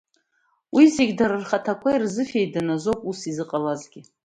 Уи 0.75 0.85
зегьы 0.95 1.15
дара 1.19 1.41
рхаҭақәа 1.43 1.89
ирзыфеидан 1.93 2.67
азы 2.75 2.89
ауп 2.91 3.01
ус 3.11 3.19
изыҟалазгьы. 3.29 4.01